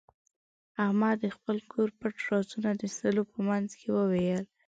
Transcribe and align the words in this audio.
احمد 0.83 1.15
د 1.23 1.25
خپل 1.35 1.57
کور 1.71 1.89
پټ 1.99 2.15
رازونه 2.29 2.69
د 2.81 2.83
سلو 2.97 3.23
په 3.31 3.39
منځ 3.49 3.69
کې 3.79 3.87
وویل. 3.95 4.43